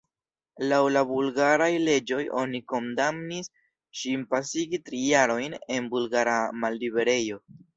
Laŭ 0.69 0.77
la 0.93 1.01
bulgaraj 1.09 1.67
leĝoj 1.83 2.21
oni 2.43 2.61
kondamnis 2.73 3.51
ŝin 4.01 4.25
pasigi 4.35 4.81
tri 4.89 5.05
jarojn 5.13 5.57
en 5.77 5.91
bulgara 5.95 6.41
malliberejo. 6.65 7.43